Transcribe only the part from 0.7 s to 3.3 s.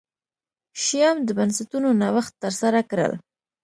شیام د بنسټونو نوښت ترسره کړل.